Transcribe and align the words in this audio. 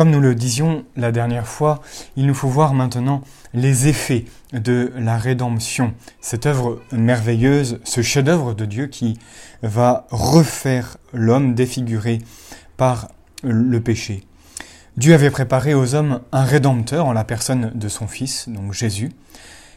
Comme 0.00 0.12
nous 0.12 0.20
le 0.20 0.34
disions 0.34 0.86
la 0.96 1.12
dernière 1.12 1.46
fois, 1.46 1.82
il 2.16 2.24
nous 2.24 2.32
faut 2.32 2.48
voir 2.48 2.72
maintenant 2.72 3.20
les 3.52 3.86
effets 3.86 4.24
de 4.54 4.90
la 4.96 5.18
rédemption, 5.18 5.92
cette 6.22 6.46
œuvre 6.46 6.80
merveilleuse, 6.90 7.80
ce 7.84 8.00
chef-d'œuvre 8.00 8.54
de 8.54 8.64
Dieu 8.64 8.86
qui 8.86 9.18
va 9.62 10.06
refaire 10.10 10.96
l'homme 11.12 11.54
défiguré 11.54 12.22
par 12.78 13.08
le 13.42 13.78
péché. 13.82 14.24
Dieu 14.96 15.12
avait 15.12 15.28
préparé 15.28 15.74
aux 15.74 15.94
hommes 15.94 16.22
un 16.32 16.44
rédempteur 16.44 17.04
en 17.04 17.12
la 17.12 17.24
personne 17.24 17.70
de 17.74 17.88
son 17.88 18.06
Fils, 18.06 18.48
donc 18.48 18.72
Jésus, 18.72 19.10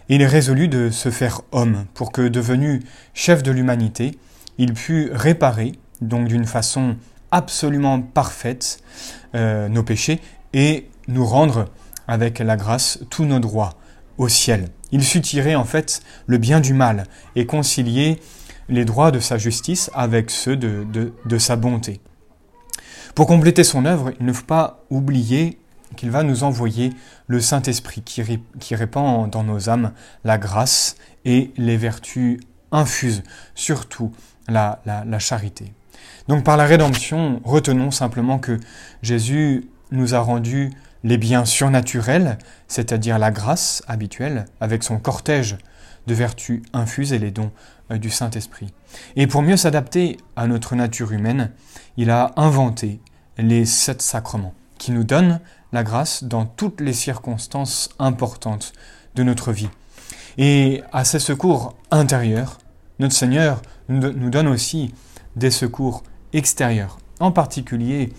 et 0.08 0.16
il 0.16 0.21
est 0.21 0.26
résolu 0.26 0.70
de 0.70 0.90
se 0.90 1.12
faire 1.12 1.42
homme 1.52 1.84
pour 1.96 2.14
que, 2.14 2.21
devenu 2.21 2.82
chef 3.14 3.44
de 3.44 3.52
l'humanité, 3.52 4.18
il 4.58 4.71
pût 4.71 5.10
réparer, 5.12 5.74
donc 6.00 6.30
d'une 6.30 6.46
façon 6.46 6.96
absolument 7.34 8.02
parfaite, 8.02 8.79
euh, 9.36 9.68
nos 9.68 9.84
péchés 9.84 10.21
et 10.54 10.89
nous 11.08 11.26
rendre, 11.26 11.66
avec 12.08 12.39
la 12.39 12.55
grâce, 12.55 12.99
tous 13.09 13.25
nos 13.25 13.39
droits 13.39 13.75
au 14.17 14.30
ciel. 14.30 14.70
Il 14.91 15.03
sut 15.03 15.21
tirer 15.21 15.55
en 15.55 15.66
fait 15.66 16.02
le 16.27 16.38
bien 16.38 16.59
du 16.59 16.73
mal 16.73 17.05
et 17.35 17.45
concilier 17.45 18.20
les 18.70 18.85
droits 18.85 19.11
de 19.11 19.20
sa 19.20 19.38
justice 19.38 19.89
avec 19.94 20.30
ceux 20.30 20.55
de, 20.55 20.85
de 21.25 21.38
sa 21.38 21.55
bonté. 21.55 21.99
Pour 23.16 23.27
compléter 23.27 23.63
son 23.63 23.86
œuvre, 23.86 24.11
il 24.20 24.25
ne 24.25 24.34
faut 24.34 24.45
pas 24.45 24.84
oublier 24.89 25.59
qu'il 25.95 26.11
va 26.11 26.23
nous 26.23 26.44
envoyer 26.44 26.91
le 27.27 27.39
Saint-Esprit 27.39 28.02
qui, 28.02 28.23
qui, 28.59 28.75
répand 28.75 29.30
dans 29.30 29.44
nos 29.44 29.70
âmes 29.70 29.94
la 30.23 30.38
grâce 30.38 30.95
et 31.25 31.52
les 31.58 31.77
vertus 31.77 32.39
infuses, 32.72 33.23
surtout 33.55 34.11
la, 34.47 34.81
la, 34.86 35.20
charité. 35.20 35.73
Donc 36.27 36.43
par 36.43 36.57
la 36.57 36.65
rédemption, 36.65 37.41
retenons 37.43 37.91
simplement 37.91 38.39
que 38.39 38.59
Jésus 39.02 39.67
nous 39.91 40.16
a 40.16 40.19
rendu 40.19 40.71
les 41.03 41.17
biens 41.17 41.45
surnaturels, 41.45 42.38
c'est-à-dire 42.67 43.19
la 43.19 43.31
grâce 43.31 43.83
habituelle, 43.88 44.45
avec 44.61 44.83
son 44.83 45.00
cortège 45.00 45.58
de 46.08 46.13
vertus 46.13 46.61
infuses 46.73 47.13
et 47.13 47.19
les 47.19 47.31
dons 47.31 47.52
euh, 47.91 47.97
du 47.97 48.09
Saint-Esprit. 48.09 48.73
Et 49.16 49.27
pour 49.27 49.41
mieux 49.41 49.58
s'adapter 49.58 50.17
à 50.35 50.47
notre 50.47 50.75
nature 50.75 51.11
humaine, 51.11 51.52
il 51.97 52.09
a 52.09 52.31
inventé 52.35 53.00
les 53.38 53.66
sept 53.66 54.02
sacrements, 54.02 54.53
qui 54.78 54.91
nous 54.91 55.03
donnent 55.03 55.39
la 55.72 55.83
grâce 55.83 56.23
dans 56.23 56.45
toutes 56.45 56.81
les 56.81 56.94
circonstances 56.94 57.89
importantes 58.00 58.73
de 59.16 59.23
notre 59.23 59.52
vie. 59.52 59.69
Et 60.38 60.83
à 60.91 61.03
ces 61.03 61.19
secours 61.19 61.75
intérieurs, 61.91 62.59
notre 63.00 63.13
Seigneur 63.13 63.61
nous 63.89 64.30
donne 64.30 64.47
aussi 64.47 64.94
des 65.36 65.52
secours 65.52 66.03
extérieurs, 66.34 66.98
en 67.20 67.31
particulier 67.31 68.12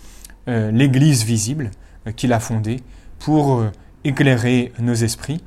euh, 0.47 0.71
l'Église 0.71 1.23
visible 1.23 1.71
euh, 2.07 2.11
qu'il 2.11 2.33
a 2.33 2.39
fondée 2.39 2.81
pour 3.19 3.55
euh, 3.55 3.71
éclairer 4.03 4.71
nos 4.79 4.93
esprits, 4.93 5.41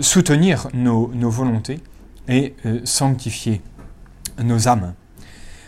soutenir 0.00 0.68
nos, 0.74 1.08
volontés 1.30 1.78
et 2.26 2.56
sanctifier 2.82 3.62
nos 4.42 4.66
âmes. 4.66 4.94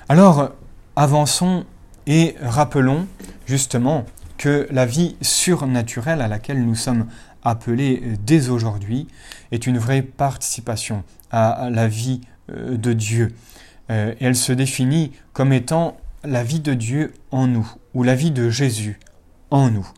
Alors, 0.09 0.51
avançons 0.97 1.65
et 2.09 2.35
rappelons 2.43 3.07
justement 3.47 4.05
que 4.39 4.67
la 4.73 4.87
vie 4.87 5.15
surnaturelle 5.21 6.21
à 6.21 6.27
laquelle 6.27 6.65
nous 6.65 6.75
sommes 6.75 7.07
appelés 7.45 8.03
dès 8.25 8.49
aujourd'hui 8.49 9.07
est 9.53 9.69
une 9.69 9.79
vraie 9.79 10.03
participation 10.03 11.05
à 11.31 11.69
la 11.71 11.87
vie 11.87 12.23
de 12.49 12.93
Dieu. 12.93 13.33
Euh, 13.91 14.15
elle 14.21 14.37
se 14.37 14.53
définit 14.53 15.13
comme 15.33 15.53
étant 15.53 15.97
la 16.25 16.43
vie 16.43 16.61
de 16.61 16.75
Dieu 16.75 17.15
en 17.31 17.47
nous, 17.47 17.71
ou 17.95 18.03
la 18.03 18.15
vie 18.15 18.31
de 18.31 18.51
Jésus 18.51 18.99
en 19.51 19.71
nous. 19.71 19.89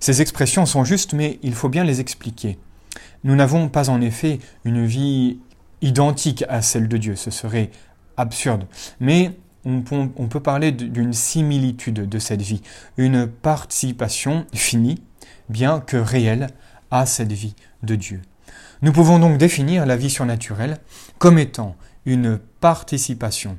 Ces 0.00 0.22
expressions 0.22 0.66
sont 0.66 0.84
justes, 0.84 1.12
mais 1.12 1.38
il 1.42 1.54
faut 1.54 1.68
bien 1.68 1.84
les 1.84 2.00
expliquer. 2.00 2.58
Nous 3.22 3.36
n'avons 3.36 3.68
pas 3.68 3.90
en 3.90 4.00
effet 4.00 4.38
une 4.64 4.86
vie 4.86 5.38
identique 5.82 6.44
à 6.48 6.62
celle 6.62 6.88
de 6.88 6.96
Dieu, 6.96 7.16
ce 7.16 7.30
serait 7.30 7.70
absurde. 8.16 8.66
Mais 9.00 9.32
on, 9.64 9.80
peut 9.82 10.40
parler 10.40 10.72
d'une 10.72 11.12
similitude 11.12 12.08
de 12.08 12.18
cette 12.18 12.42
vie, 12.42 12.62
une 12.96 13.26
participation 13.26 14.46
finie, 14.52 15.02
bien 15.48 15.80
que 15.80 15.96
réelle, 15.96 16.48
à 16.90 17.06
cette 17.06 17.32
vie 17.32 17.54
de 17.82 17.94
Dieu. 17.94 18.20
Nous 18.82 18.92
pouvons 18.92 19.18
donc 19.18 19.38
définir 19.38 19.86
la 19.86 19.96
vie 19.96 20.10
surnaturelle 20.10 20.78
comme 21.18 21.38
étant 21.38 21.76
une 22.06 22.38
participation 22.60 23.58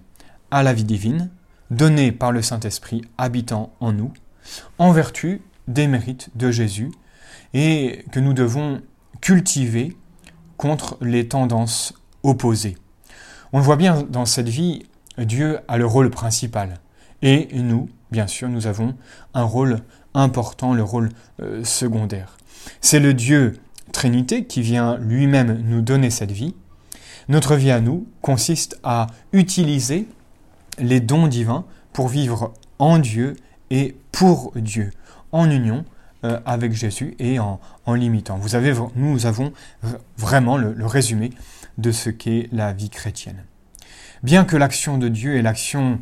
à 0.52 0.64
la 0.64 0.74
vie 0.74 0.84
divine, 0.84 1.30
donnée 1.72 2.12
par 2.12 2.32
le 2.32 2.42
Saint-Esprit 2.42 3.02
habitant 3.18 3.74
en 3.80 3.92
nous, 3.92 4.14
en 4.78 4.92
vertu 4.92 5.42
des 5.68 5.88
mérites 5.88 6.30
de 6.36 6.52
Jésus, 6.52 6.92
et 7.54 8.06
que 8.12 8.20
nous 8.20 8.34
devons 8.34 8.82
cultiver 9.22 9.96
contre 10.58 10.98
les 11.02 11.28
tendances 11.28 11.94
opposées. 12.24 12.78
On 13.54 13.58
le 13.60 13.64
voit 13.64 13.78
bien 13.78 14.04
dans 14.04 14.26
cette 14.26 14.50
vie 14.50 14.84
Dieu 15.18 15.60
a 15.68 15.78
le 15.78 15.86
rôle 15.86 16.10
principal. 16.10 16.80
Et 17.22 17.48
nous, 17.54 17.90
bien 18.12 18.28
sûr, 18.28 18.50
nous 18.50 18.68
avons 18.68 18.96
un 19.34 19.44
rôle 19.44 19.80
important, 20.14 20.74
le 20.74 20.84
rôle 20.84 21.10
euh, 21.42 21.64
secondaire. 21.64 22.38
C'est 22.82 23.00
le 23.00 23.14
Dieu 23.14 23.60
Trinité 23.92 24.46
qui 24.46 24.62
vient 24.62 24.98
lui-même 24.98 25.62
nous 25.66 25.82
donner 25.82 26.10
cette 26.10 26.32
vie. 26.32 26.56
Notre 27.28 27.56
vie 27.56 27.72
à 27.72 27.81
nous 27.81 28.08
consiste 28.22 28.80
à 28.84 29.08
utiliser 29.34 30.08
les 30.80 31.00
dons 31.00 31.28
divins 31.28 31.66
pour 31.94 32.08
vivre 32.08 32.53
en 32.80 33.00
Dieu 33.00 33.36
et 33.69 33.96
pour 34.12 34.52
Dieu, 34.56 34.91
en 35.31 35.50
union 35.50 35.85
euh, 36.24 36.40
avec 36.46 36.74
Jésus 36.74 37.16
et 37.19 37.40
en, 37.40 37.59
l'imitant. 37.88 38.38
Vous 38.38 38.56
avez, 38.56 38.74
nous 38.96 39.25
avons 39.25 39.53
vraiment 40.18 40.58
le 40.58 40.85
résumé 40.85 41.31
de 41.78 41.91
ce 41.91 42.09
qu'est 42.09 42.50
la 42.52 42.74
vie 42.74 42.90
chrétienne. 42.90 43.44
Bien 44.24 44.46
que 44.46 44.58
l'action 44.58 44.97
de 44.97 45.08
Dieu 45.08 45.35
et 45.35 45.41
l'action 45.41 46.00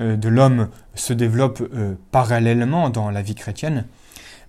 euh, 0.00 0.16
de 0.16 0.28
l'homme 0.28 0.68
se 0.94 1.12
développent 1.12 1.68
euh, 1.74 1.94
parallèlement 2.10 2.90
dans 2.90 3.10
la 3.10 3.22
vie 3.22 3.34
chrétienne, 3.34 3.86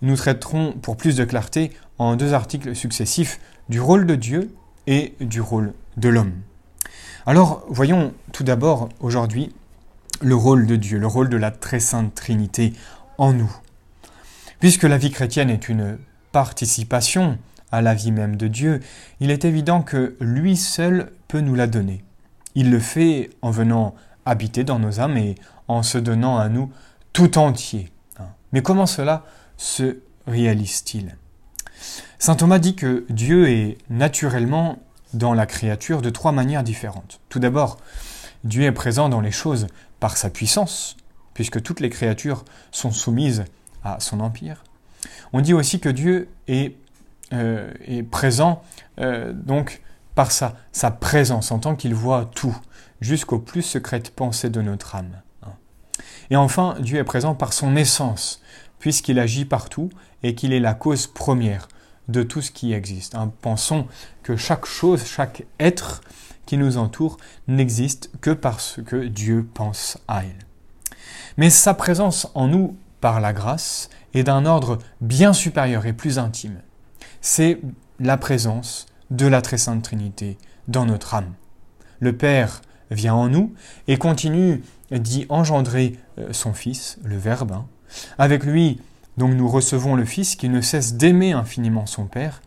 nous 0.02 0.16
traiterons 0.16 0.74
pour 0.74 0.98
plus 0.98 1.16
de 1.16 1.24
clarté 1.24 1.72
en 1.98 2.16
deux 2.16 2.34
articles 2.34 2.76
successifs 2.76 3.40
du 3.70 3.80
rôle 3.80 4.06
de 4.06 4.16
Dieu 4.16 4.54
et 4.88 5.16
du 5.20 5.42
rôle 5.42 5.74
de 5.98 6.10
l'homme. 6.10 6.34
Alors 7.26 7.66
voyons 7.70 8.14
tout 8.32 8.44
d'abord 8.44 8.90
aujourd'hui 9.00 9.54
le 10.22 10.36
rôle 10.36 10.68
de 10.68 10.76
Dieu, 10.76 11.00
le 11.00 11.08
rôle 11.08 11.30
de 11.30 11.38
la 11.38 11.52
très 11.52 11.80
sainte 11.80 12.14
Trinité 12.14 12.74
en 13.18 13.34
nous. 13.34 13.54
Puisque 14.60 14.84
la 14.84 14.98
vie 14.98 15.12
chrétienne 15.12 15.50
est 15.50 15.70
une 15.70 15.98
participation 16.32 17.38
à 17.72 17.82
la 17.82 17.94
vie 17.94 18.12
même 18.12 18.36
de 18.36 18.48
Dieu, 18.48 18.80
il 19.20 19.32
est 19.32 19.46
évident 19.46 19.82
que 19.82 20.16
lui 20.20 20.56
seul 20.56 21.12
peut 21.28 21.42
nous 21.42 21.56
la 21.56 21.68
donner. 21.68 22.04
Il 22.56 22.72
le 22.72 22.80
fait 22.80 23.32
en 23.42 23.52
venant 23.52 23.96
habiter 24.26 24.64
dans 24.64 24.80
nos 24.80 25.00
âmes 25.00 25.18
et 25.18 25.36
en 25.68 25.84
se 25.84 25.98
donnant 25.98 26.38
à 26.38 26.50
nous 26.50 26.72
tout 27.14 27.38
entier. 27.38 27.92
Hein. 28.20 28.28
Mais 28.54 28.62
comment 28.62 28.86
cela 28.86 29.26
se 29.58 30.00
réalise-t-il? 30.28 31.18
Saint 32.18 32.36
Thomas 32.36 32.60
dit 32.60 32.76
que 32.76 33.06
Dieu 33.10 33.50
est 33.50 33.78
naturellement 33.90 34.80
dans 35.16 35.34
la 35.34 35.46
créature 35.46 36.02
de 36.02 36.10
trois 36.10 36.32
manières 36.32 36.64
différentes. 36.64 37.20
Tout 37.30 37.40
d'abord, 37.40 37.78
Dieu 38.44 38.64
est 38.64 38.72
présent 38.72 39.10
dans 39.10 39.22
les 39.22 39.32
choses 39.32 39.68
par 40.00 40.18
sa 40.18 40.30
puissance, 40.30 40.98
puisque 41.34 41.62
toutes 41.62 41.80
les 41.80 41.90
créatures 41.90 42.46
sont 42.72 42.92
soumises 42.92 43.46
à 43.84 44.00
son 44.00 44.20
empire. 44.20 44.64
On 45.34 45.42
dit 45.42 45.54
aussi 45.54 45.80
que 45.80 45.90
Dieu 45.90 46.30
est, 46.48 46.76
euh, 47.34 47.72
présent 48.12 48.62
euh, 49.00 49.34
donc 49.34 49.82
par 50.14 50.32
sa, 50.32 50.56
sa 50.72 50.92
présence, 50.92 51.52
en 51.52 51.60
tant 51.60 51.76
qu'il 51.76 51.96
voit 51.96 52.30
tout, 52.36 52.56
jusqu'aux 53.02 53.40
plus 53.40 53.62
secrètes 53.62 54.12
pensées 54.12 54.50
de 54.50 54.62
notre 54.62 54.96
âme. 54.96 55.22
Hein. 55.44 55.54
Et 56.30 56.36
enfin, 56.36 56.76
Dieu 56.80 57.00
est 57.00 57.04
présent 57.04 57.36
par 57.36 57.52
son 57.52 57.76
essence, 57.76 58.42
puisqu'il 58.80 59.20
agit 59.20 59.46
partout 59.46 59.90
et 60.24 60.36
qu'il 60.36 60.54
est 60.54 60.60
la 60.60 60.74
cause 60.74 61.08
première 61.08 61.68
de 62.08 62.24
tout 62.24 62.42
ce 62.42 62.52
qui 62.52 62.74
existe. 62.74 63.16
Hein. 63.16 63.32
Pensons 63.42 63.88
que 64.24 64.36
chaque 64.36 64.66
chose, 64.66 65.06
chaque 65.06 65.46
être 65.60 66.02
qui 66.46 66.58
nous 66.58 66.78
entoure 66.78 67.18
n'existe 67.48 68.12
que 68.22 68.32
parce 68.32 68.80
que 68.86 69.08
Dieu 69.08 69.48
pense 69.54 69.98
à 70.08 70.24
elle. 70.24 70.46
Mais 71.38 71.50
sa 71.50 71.74
présence 71.74 72.28
en 72.36 72.48
nous, 72.48 72.78
par 73.02 73.20
la 73.20 73.34
grâce, 73.34 73.90
est 74.14 74.24
d'un 74.24 74.46
ordre 74.46 74.78
bien 75.02 75.34
supérieur 75.34 75.86
et 75.86 75.94
plus 75.94 76.20
intime. 76.20 76.62
C'est 77.22 77.60
la 78.00 78.18
présence 78.18 78.86
de 79.12 79.28
la 79.28 79.42
très 79.42 79.58
sainte 79.58 79.84
Trinité 79.84 80.38
dans 80.68 80.86
notre 80.86 81.14
âme. 81.14 81.34
Le 82.00 82.16
Père 82.16 82.62
vient 82.92 83.16
en 83.16 83.30
nous 83.30 83.54
et 83.88 83.98
continue 83.98 84.64
d'y 84.92 85.26
engendrer 85.30 85.98
euh, 86.20 86.32
son 86.32 86.54
Fils, 86.54 86.98
le 87.04 87.18
Verbe. 87.18 87.52
Hein. 87.52 87.66
Avec 88.18 88.44
lui, 88.44 88.80
donc 89.18 89.34
nous 89.34 89.48
recevons 89.48 89.96
le 89.96 90.06
Fils 90.06 90.36
qui 90.36 90.50
ne 90.50 90.62
cesse 90.62 90.96
d'aimer 90.96 91.34
infiniment 91.34 91.86
son 91.86 92.06
Père, 92.06 92.42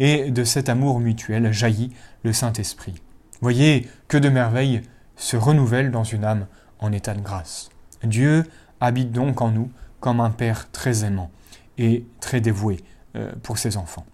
et 0.00 0.30
de 0.30 0.44
cet 0.44 0.68
amour 0.68 1.00
mutuel 1.00 1.52
jaillit 1.52 1.92
le 2.24 2.32
Saint-Esprit. 2.32 2.94
Voyez 3.40 3.88
que 4.08 4.16
de 4.16 4.28
merveilles 4.28 4.82
se 5.16 5.36
renouvellent 5.36 5.90
dans 5.90 6.04
une 6.04 6.24
âme 6.24 6.46
en 6.80 6.92
état 6.92 7.14
de 7.14 7.20
grâce. 7.20 7.68
Dieu 8.02 8.44
habite 8.80 9.12
donc 9.12 9.40
en 9.40 9.50
nous 9.50 9.70
comme 10.00 10.20
un 10.20 10.30
Père 10.30 10.70
très 10.72 11.04
aimant, 11.04 11.30
et 11.78 12.04
très 12.20 12.40
dévoué 12.40 12.78
pour 13.42 13.58
ses 13.58 13.76
enfants. 13.76 14.06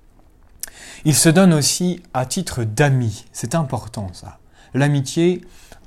Il 1.05 1.15
se 1.15 1.29
donne 1.29 1.53
aussi 1.55 2.03
à 2.15 2.27
titre 2.27 2.65
d'ami, 2.65 3.25
c'est 3.33 3.55
important 3.55 4.11
ça. 4.13 4.39
L'amitié 4.75 5.41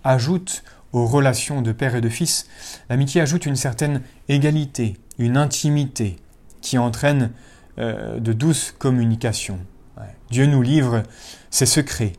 ajoute 0.04 0.64
aux 0.92 1.06
relations 1.06 1.62
de 1.62 1.72
père 1.72 1.96
et 1.96 2.02
de 2.02 2.10
fils, 2.10 2.48
l'amitié 2.90 3.22
ajoute 3.22 3.46
une 3.46 3.56
certaine 3.56 4.02
égalité, 4.28 4.98
une 5.22 5.38
intimité 5.38 6.18
qui 6.62 6.78
entraîne 6.78 7.32
euh, 7.80 8.20
de 8.20 8.34
douces 8.34 8.74
communications. 8.78 9.60
Dieu 10.32 10.46
nous 10.46 10.62
livre 10.62 11.04
ses 11.50 11.66
secrets. 11.66 12.14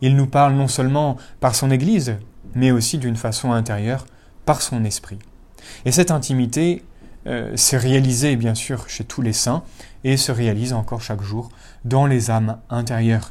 Il 0.00 0.16
nous 0.16 0.26
parle 0.26 0.54
non 0.54 0.68
seulement 0.68 1.16
par 1.38 1.54
son 1.54 1.70
Église, 1.70 2.16
mais 2.54 2.70
aussi 2.70 2.98
d'une 2.98 3.16
façon 3.16 3.52
intérieure, 3.52 4.06
par 4.46 4.62
son 4.62 4.84
esprit. 4.84 5.18
Et 5.84 5.92
cette 5.92 6.10
intimité 6.10 6.82
euh, 7.26 7.54
s'est 7.56 7.76
réalisée 7.76 8.36
bien 8.36 8.54
sûr 8.54 8.88
chez 8.88 9.04
tous 9.04 9.20
les 9.20 9.34
saints 9.34 9.62
et 10.02 10.16
se 10.16 10.32
réalise 10.32 10.72
encore 10.72 11.02
chaque 11.02 11.20
jour 11.20 11.50
dans 11.84 12.06
les 12.06 12.30
âmes 12.30 12.58
intérieures 12.70 13.30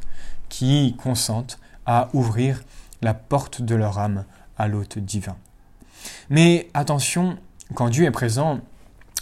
qui 0.49 0.95
consentent 1.01 1.59
à 1.85 2.09
ouvrir 2.13 2.61
la 3.01 3.15
porte 3.15 3.61
de 3.61 3.75
leur 3.75 3.97
âme 3.97 4.25
à 4.57 4.67
l'hôte 4.67 4.99
divin. 4.99 5.35
Mais 6.29 6.69
attention, 6.73 7.37
quand 7.73 7.89
Dieu 7.89 8.05
est 8.05 8.11
présent, 8.11 8.59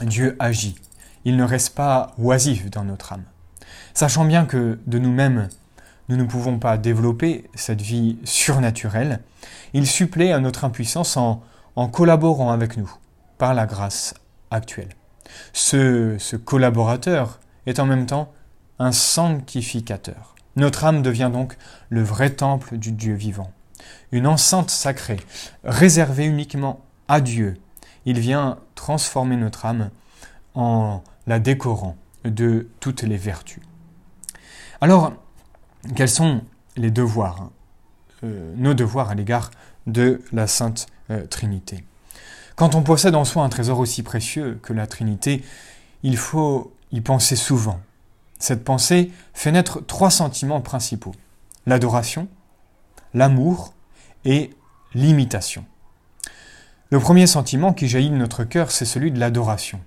Dieu 0.02 0.36
agit. 0.40 0.76
Il 1.24 1.38
ne 1.38 1.44
reste 1.44 1.76
pas 1.76 2.14
oisif 2.18 2.70
dans 2.70 2.84
notre 2.84 3.14
âme. 3.14 3.24
Sachant 3.94 4.26
bien 4.26 4.46
que 4.46 4.80
de 4.86 5.00
nous-mêmes, 5.00 5.50
nous 6.10 6.18
ne 6.18 6.24
pouvons 6.24 6.60
pas 6.60 6.78
développer 6.78 7.50
cette 7.56 7.82
vie 7.82 8.18
surnaturelle, 8.24 9.22
il 9.74 9.88
supplée 9.88 10.32
à 10.32 10.40
notre 10.40 10.66
impuissance 10.66 11.18
en, 11.18 11.42
collaborant 11.92 12.52
avec 12.52 12.78
nous 12.78 12.92
par 13.38 13.54
la 13.54 13.66
grâce 13.66 14.14
actuelle. 14.52 14.90
Ce 15.54 16.36
collaborateur 16.36 17.40
est 17.66 17.80
en 17.80 17.86
même 17.86 18.06
temps 18.06 18.32
un 18.80 18.92
sanctificateur. 18.92 20.36
Notre 20.56 20.86
âme 20.86 21.02
devient 21.02 21.32
donc 21.34 21.58
le 21.90 22.04
vrai 22.04 22.30
temple 22.30 22.78
du 22.78 22.92
Dieu 22.92 23.16
vivant 23.16 23.52
une 24.12 24.28
enceinte 24.28 24.70
sacrée, 24.70 25.20
réservée 25.64 26.26
uniquement 26.26 26.82
à 27.08 27.22
Dieu. 27.22 27.58
Il 28.06 28.20
vient 28.20 28.58
transformer 28.76 29.36
notre 29.36 29.66
âme 29.66 29.90
en 30.54 31.04
la 31.28 31.40
décorant 31.40 31.98
de 32.24 32.68
toutes 32.80 33.04
les 33.04 33.18
vertus. 33.18 33.62
Alors, 34.82 35.14
quels 35.96 36.10
sont 36.10 36.42
les 36.76 36.92
devoirs, 36.92 37.50
euh, 38.24 38.54
nos 38.58 38.74
devoirs 38.74 39.10
à 39.10 39.16
l'égard 39.16 39.52
de 39.88 40.22
la 40.32 40.48
Sainte 40.48 40.88
euh, 41.10 41.26
Trinité? 41.28 41.84
Quand 42.56 42.76
on 42.76 42.84
possède 42.84 43.16
en 43.16 43.26
soi 43.26 43.44
un 43.44 43.50
trésor 43.50 43.80
aussi 43.80 44.02
précieux 44.02 44.60
que 44.62 44.74
la 44.74 44.88
Trinité, 44.88 45.44
il 46.04 46.18
faut 46.18 46.74
y 46.92 47.02
penser 47.02 47.36
souvent. 47.36 47.80
Cette 48.40 48.64
pensée 48.64 49.12
fait 49.34 49.52
naître 49.52 49.82
trois 49.82 50.10
sentiments 50.10 50.62
principaux. 50.62 51.16
L'adoration, 51.66 52.28
l'amour 53.14 53.74
et 54.24 54.52
l'imitation. 54.94 55.66
Le 56.92 57.00
premier 57.00 57.28
sentiment 57.28 57.74
qui 57.74 57.88
jaillit 57.88 58.10
de 58.10 58.16
notre 58.16 58.44
cœur, 58.44 58.72
c'est 58.72 58.86
celui 58.86 59.12
de 59.12 59.20
l'adoration. 59.20 59.80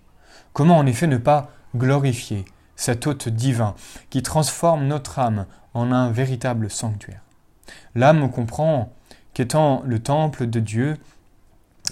Comment 0.53 0.79
en 0.79 0.87
effet 0.87 1.07
ne 1.07 1.17
pas 1.17 1.51
glorifier 1.77 2.45
cet 2.77 3.07
hôte 3.07 3.29
divin 3.29 3.75
qui 4.11 4.23
transforme 4.23 4.87
notre 4.87 5.19
âme 5.19 5.47
en 5.75 5.93
un 5.93 6.11
véritable 6.11 6.71
sanctuaire? 6.71 7.23
L'âme 7.95 8.31
comprend 8.31 8.93
qu'étant 9.35 9.83
le 9.87 10.01
temple 10.01 10.47
de 10.47 10.61
Dieu, 10.61 10.97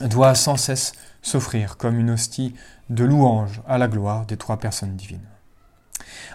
doit 0.00 0.34
sans 0.34 0.56
cesse 0.56 0.92
s'offrir 1.22 1.76
comme 1.76 1.98
une 1.98 2.10
hostie 2.10 2.54
de 2.90 3.04
louange 3.04 3.62
à 3.66 3.78
la 3.78 3.88
gloire 3.88 4.26
des 4.26 4.36
trois 4.36 4.58
personnes 4.58 4.96
divines. 4.96 5.26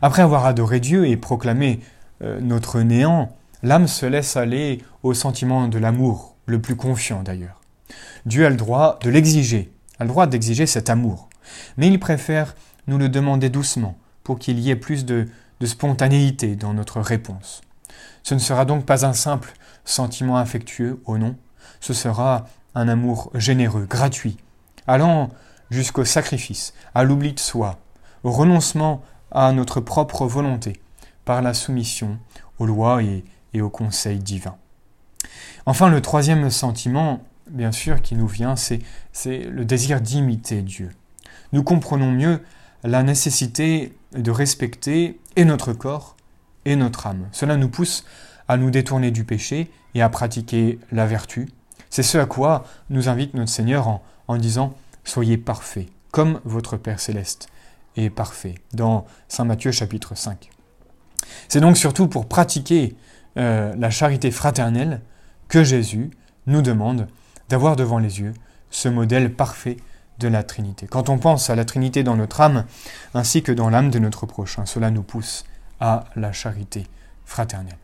Après 0.02 0.22
avoir 0.22 0.46
adoré 0.46 0.80
Dieu 0.80 1.08
et 1.08 1.18
proclamé 1.18 1.80
euh, 2.24 2.40
notre 2.42 2.82
néant, 2.82 3.36
l'âme 3.64 3.88
se 3.88 4.06
laisse 4.06 4.36
aller 4.36 4.84
au 5.04 5.14
sentiment 5.14 5.68
de 5.68 5.78
l'amour, 5.78 6.36
le 6.46 6.60
plus 6.60 6.76
confiant 6.76 7.24
d'ailleurs. 7.24 7.61
Dieu 8.26 8.46
a 8.46 8.50
le 8.50 8.56
droit 8.56 9.00
de 9.02 9.10
l'exiger, 9.10 9.72
a 10.00 10.04
le 10.04 10.10
droit 10.10 10.28
d'exiger 10.28 10.66
cet 10.66 10.90
amour, 10.90 11.30
mais 11.78 11.88
il 11.88 12.00
préfère 12.00 12.56
nous 12.88 12.98
le 12.98 13.10
demander 13.10 13.50
doucement 13.50 13.98
pour 14.24 14.40
qu'il 14.40 14.60
y 14.60 14.70
ait 14.70 14.76
plus 14.76 15.06
de, 15.06 15.28
spontanéité 15.64 16.56
dans 16.56 16.74
notre 16.74 17.00
réponse. 17.02 17.62
Ce 18.24 18.34
ne 18.34 18.40
sera 18.40 18.66
donc 18.66 18.86
pas 18.86 19.06
un 19.06 19.14
simple 19.14 19.54
sentiment 19.86 20.38
affectueux, 20.38 21.02
au 21.06 21.18
non, 21.18 21.36
ce 21.80 21.94
sera 21.94 22.46
un 22.74 22.88
amour 22.88 23.32
généreux, 23.36 23.86
gratuit, 23.86 24.38
allant 24.88 25.30
jusqu'au 25.70 26.06
sacrifice, 26.06 26.74
à 26.96 27.04
l'oubli 27.04 27.34
de 27.34 27.40
soi, 27.40 27.80
au 28.24 28.32
renoncement 28.32 29.04
à 29.32 29.52
notre 29.52 29.82
propre 29.82 30.26
volonté, 30.26 30.82
par 31.26 31.42
la 31.42 31.54
soumission 31.54 32.18
aux 32.58 32.66
lois 32.66 33.04
et 33.04 33.24
et 33.54 33.62
au 33.62 33.70
conseil 33.70 34.20
divin. 34.20 34.56
Enfin, 35.66 35.90
le 35.90 36.02
troisième 36.02 36.50
sentiment, 36.50 37.22
bien 37.52 37.72
sûr, 37.72 38.02
qui 38.02 38.16
nous 38.16 38.28
vient, 38.28 38.56
c'est 38.56 38.80
le 39.26 39.66
désir 39.66 40.02
d'imiter 40.02 40.62
Dieu. 40.62 40.92
Nous 41.54 41.64
comprenons 41.64 42.12
mieux 42.12 42.40
la 42.84 43.04
nécessité 43.04 43.94
de 44.14 44.32
respecter 44.32 45.20
et 45.36 45.46
notre 45.46 45.74
corps 45.74 46.16
et 46.66 46.76
notre 46.76 47.08
âme. 47.08 47.28
Cela 47.32 47.58
nous 47.58 47.70
pousse 47.70 48.06
à 48.48 48.58
nous 48.58 48.72
détourner 48.72 49.12
du 49.12 49.24
péché 49.24 49.70
et 49.94 50.02
à 50.02 50.10
pratiquer 50.10 50.80
la 50.92 51.06
vertu. 51.06 51.50
C'est 51.90 52.04
ce 52.04 52.18
à 52.18 52.26
quoi 52.26 52.66
nous 52.90 53.10
invite 53.10 53.34
notre 53.34 53.52
Seigneur 53.52 53.88
en, 53.88 54.04
en 54.28 54.38
disant 54.38 54.74
Soyez 55.04 55.38
parfaits, 55.38 55.88
comme 56.12 56.40
votre 56.46 56.78
Père 56.78 57.00
céleste 57.00 57.50
est 57.98 58.10
parfait, 58.10 58.56
dans 58.74 59.06
Saint 59.28 59.46
Matthieu 59.46 59.72
chapitre 59.72 60.16
5. 60.16 60.50
C'est 61.48 61.60
donc 61.60 61.78
surtout 61.78 62.08
pour 62.08 62.28
pratiquer 62.28 62.96
euh, 63.38 63.74
la 63.78 63.90
charité 63.90 64.32
fraternelle 64.32 65.02
que 65.48 65.64
Jésus 65.64 66.12
nous 66.48 66.62
demande 66.62 67.08
d'avoir 67.52 67.76
devant 67.76 68.00
les 68.00 68.20
yeux 68.20 68.34
ce 68.70 68.88
modèle 68.90 69.34
parfait 69.34 69.78
de 70.20 70.28
la 70.28 70.44
Trinité. 70.44 70.88
Quand 70.88 71.10
on 71.10 71.18
pense 71.18 71.50
à 71.50 71.56
la 71.56 71.66
Trinité 71.66 72.04
dans 72.04 72.16
notre 72.16 72.42
âme 72.42 72.66
ainsi 73.14 73.44
que 73.44 73.52
dans 73.52 73.70
l'âme 73.70 73.92
de 73.92 74.00
notre 74.00 74.26
prochain, 74.26 74.66
cela 74.66 74.90
nous 74.90 75.04
pousse 75.04 75.44
à 75.80 76.06
la 76.16 76.32
charité 76.32 76.88
fraternelle. 77.26 77.78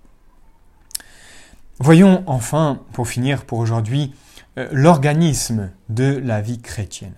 Voyons 1.80 2.24
enfin, 2.28 2.80
pour 2.94 3.08
finir 3.08 3.44
pour 3.44 3.60
aujourd'hui, 3.60 4.14
euh, 4.58 4.68
l'organisme 4.72 5.70
de 5.90 6.20
la 6.24 6.42
vie 6.42 6.60
chrétienne. 6.60 7.14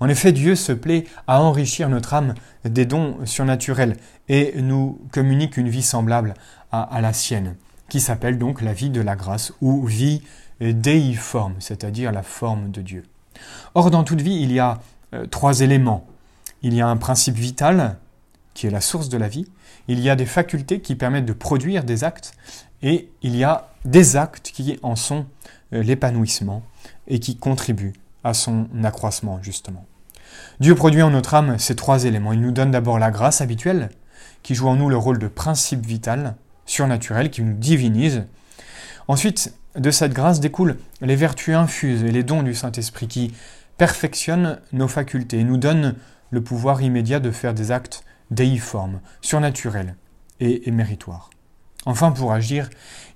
En 0.00 0.08
effet, 0.08 0.32
Dieu 0.32 0.54
se 0.54 0.72
plaît 0.72 1.04
à 1.26 1.42
enrichir 1.42 1.88
notre 1.88 2.14
âme 2.14 2.34
des 2.64 2.86
dons 2.86 3.18
surnaturels 3.24 3.96
et 4.28 4.60
nous 4.62 5.00
communique 5.12 5.56
une 5.56 5.68
vie 5.68 5.82
semblable 5.82 6.34
à, 6.70 7.00
la 7.00 7.12
sienne, 7.12 7.56
qui 7.88 8.00
s'appelle 8.00 8.38
donc 8.38 8.62
la 8.62 8.72
vie 8.72 8.90
de 8.90 9.00
la 9.00 9.16
grâce 9.16 9.52
ou 9.60 9.84
vie 9.86 10.22
déiforme, 10.60 11.54
c'est-à-dire 11.58 12.12
la 12.12 12.22
forme 12.22 12.70
de 12.70 12.82
Dieu. 12.82 13.04
Or, 13.74 13.90
dans 13.90 14.04
toute 14.04 14.20
vie, 14.20 14.40
il 14.40 14.52
y 14.52 14.58
a 14.58 14.80
euh, 15.14 15.26
trois 15.26 15.60
éléments. 15.60 16.06
Il 16.62 16.74
y 16.74 16.80
a 16.80 16.88
un 16.88 16.96
principe 16.96 17.36
vital, 17.36 17.96
qui 18.54 18.66
est 18.66 18.70
la 18.70 18.80
source 18.80 19.08
de 19.08 19.16
la 19.16 19.28
vie, 19.28 19.46
il 19.86 20.00
y 20.00 20.10
a 20.10 20.16
des 20.16 20.26
facultés 20.26 20.80
qui 20.80 20.96
permettent 20.96 21.24
de 21.26 21.32
produire 21.32 21.84
des 21.84 22.04
actes, 22.04 22.34
et 22.82 23.08
il 23.22 23.36
y 23.36 23.44
a 23.44 23.68
des 23.84 24.16
actes 24.16 24.50
qui 24.52 24.78
en 24.82 24.96
sont 24.96 25.26
euh, 25.72 25.82
l'épanouissement 25.82 26.62
et 27.06 27.20
qui 27.20 27.36
contribuent 27.36 27.94
à 28.24 28.34
son 28.34 28.66
accroissement, 28.84 29.40
justement. 29.42 29.86
Dieu 30.60 30.74
produit 30.74 31.02
en 31.02 31.10
notre 31.10 31.34
âme 31.34 31.58
ces 31.58 31.76
trois 31.76 32.04
éléments. 32.04 32.32
Il 32.32 32.40
nous 32.40 32.52
donne 32.52 32.70
d'abord 32.70 32.98
la 32.98 33.10
grâce 33.10 33.40
habituelle, 33.40 33.90
qui 34.42 34.54
joue 34.54 34.68
en 34.68 34.76
nous 34.76 34.88
le 34.88 34.96
rôle 34.96 35.18
de 35.18 35.28
principe 35.28 35.86
vital, 35.86 36.34
surnaturel, 36.66 37.30
qui 37.30 37.42
nous 37.42 37.54
divinise. 37.54 38.24
Ensuite, 39.06 39.54
de 39.78 39.90
cette 39.90 40.12
grâce 40.12 40.40
découlent 40.40 40.76
les 41.00 41.16
vertus 41.16 41.54
infuses 41.54 42.02
et 42.02 42.10
les 42.10 42.24
dons 42.24 42.42
du 42.42 42.54
Saint-Esprit 42.54 43.08
qui 43.08 43.34
perfectionnent 43.76 44.58
nos 44.72 44.88
facultés 44.88 45.38
et 45.38 45.44
nous 45.44 45.56
donnent 45.56 45.94
le 46.30 46.42
pouvoir 46.42 46.82
immédiat 46.82 47.20
de 47.20 47.30
faire 47.30 47.54
des 47.54 47.70
actes 47.70 48.04
déiformes, 48.30 49.00
surnaturels 49.22 49.96
et, 50.40 50.70
méritoires. 50.70 51.30
Enfin, 51.86 52.10
pour 52.10 52.32
agir, 52.32 52.68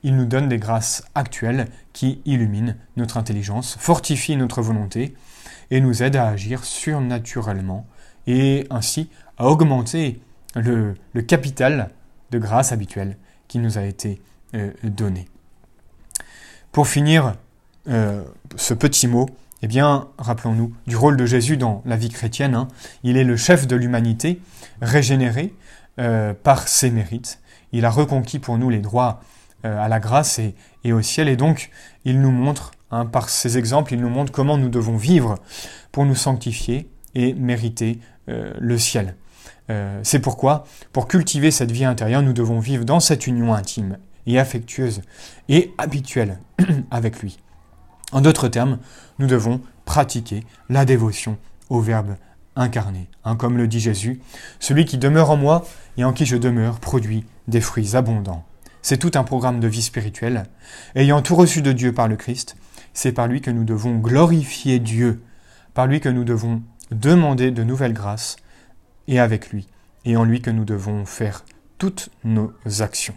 il 0.03 0.17
nous 0.17 0.25
donne 0.25 0.49
des 0.49 0.59
grâces 0.59 1.05
actuelles 1.15 1.67
qui 1.93 2.23
illuminent 2.25 2.77
notre 2.97 3.17
intelligence, 3.17 3.77
fortifient 3.79 4.37
notre 4.37 4.63
volonté 4.63 5.15
et 5.71 5.81
nous 5.81 6.03
aident 6.03 6.17
à 6.17 6.29
agir 6.29 6.65
surnaturellement 6.65 7.87
et 8.27 8.67
ainsi 8.71 9.11
à 9.37 9.47
augmenter 9.47 10.21
le, 10.55 10.95
capital 11.27 11.91
de 12.31 12.39
grâce 12.39 12.73
habituel 12.73 13.19
qui 13.49 13.59
nous 13.59 13.79
a 13.79 13.83
été 13.83 14.23
euh, 14.55 14.71
donné. 14.85 15.27
Pour 16.73 16.89
finir, 16.89 17.35
euh, 17.89 18.23
ce 18.57 18.75
petit 18.75 19.07
mot, 19.07 19.29
eh 19.63 19.69
bien, 19.69 20.09
rappelons-nous 20.19 20.75
du 20.87 20.97
rôle 20.97 21.17
de 21.17 21.27
Jésus 21.27 21.57
dans 21.57 21.83
la 21.85 21.97
vie 21.97 22.09
chrétienne. 22.09 22.55
Hein. 22.55 22.69
Il 23.05 23.17
est 23.17 23.25
le 23.25 23.37
chef 23.37 23.67
de 23.67 23.77
l'humanité, 23.77 24.41
régénéré 24.81 25.55
euh, 26.01 26.35
par 26.35 26.69
ses 26.69 26.91
mérites. 26.91 27.41
Il 27.73 27.85
a 27.85 27.91
reconquis 27.91 28.39
pour 28.39 28.59
nous 28.59 28.71
les 28.71 28.81
droits 28.81 29.21
à 29.65 29.87
la 29.87 30.01
grâce 30.01 30.41
et, 30.41 30.93
au 30.93 31.03
ciel. 31.03 31.29
Et 31.29 31.37
donc, 31.37 31.71
il 32.05 32.21
nous 32.21 32.33
montre, 32.33 32.73
hein, 32.91 33.07
par 33.07 33.29
ses 33.29 33.59
exemples, 33.59 33.95
il 33.95 34.01
nous 34.01 34.09
montre 34.09 34.33
comment 34.33 34.59
nous 34.59 34.69
devons 34.69 34.97
vivre 34.97 35.37
pour 35.93 36.05
nous 36.05 36.17
sanctifier 36.17 36.91
et 37.15 37.33
mériter 37.35 38.01
le 38.27 38.77
ciel. 38.77 39.15
Euh, 39.71 40.01
c'est 40.03 40.19
pourquoi, 40.19 40.65
pour 40.93 41.09
cultiver 41.09 41.51
cette 41.51 41.71
vie 41.71 41.85
intérieure, 41.85 42.23
nous 42.23 42.33
devons 42.33 42.59
vivre 42.59 42.85
dans 42.85 43.01
cette 43.01 43.27
union 43.27 43.55
intime 43.55 43.99
et 44.27 44.39
affectueuse 44.39 45.03
et 45.49 45.73
habituelle 45.79 46.39
avec 46.91 47.21
lui. 47.21 47.39
En 48.13 48.21
d'autres 48.21 48.49
termes, 48.49 48.79
nous 49.19 49.27
devons 49.27 49.61
pratiquer 49.85 50.45
la 50.69 50.85
dévotion 50.85 51.39
au 51.71 51.81
Verbe 51.81 52.17
incarné. 52.57 53.09
Hein, 53.25 53.37
comme 53.37 53.57
le 53.57 53.67
dit 53.67 53.81
Jésus, 53.81 54.21
celui 54.61 54.85
qui 54.85 54.99
demeure 54.99 55.31
en 55.31 55.37
moi 55.37 55.65
et 55.97 56.05
en 56.05 56.13
qui 56.13 56.27
je 56.27 56.37
demeure 56.37 56.81
produit 56.81 57.25
des 57.49 57.61
fruits 57.61 57.97
abondants. 57.97 58.45
C'est 58.83 58.99
tout 58.99 59.13
un 59.15 59.25
programme 59.25 59.61
de 59.61 59.69
vie 59.69 59.83
spirituelle. 59.83 60.45
Ayant 60.95 61.23
tout 61.23 61.37
reçu 61.37 61.63
de 61.63 61.73
Dieu 61.73 61.93
par 61.93 62.09
le 62.09 62.17
Christ, 62.17 62.57
c'est 62.95 63.13
par 63.13 63.29
lui 63.29 63.41
que 63.41 63.51
nous 63.51 63.65
devons 63.65 63.97
glorifier 63.97 64.79
Dieu, 64.81 65.23
par 65.73 65.87
lui 65.87 66.01
que 66.01 66.09
nous 66.09 66.25
devons 66.25 66.63
demander 66.91 67.51
de 67.51 67.63
nouvelles 67.63 67.95
grâces, 67.95 68.37
et 69.09 69.19
avec 69.19 69.51
lui, 69.51 69.67
et 70.05 70.17
en 70.17 70.25
lui 70.25 70.43
que 70.43 70.51
nous 70.51 70.65
devons 70.65 71.07
faire 71.07 71.45
toutes 71.79 72.11
nos 72.25 72.53
actions. 72.81 73.15